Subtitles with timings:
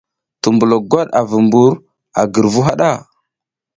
[0.41, 1.71] Tumbulo gwat a vu mbur
[2.19, 2.89] a girvu haɗa.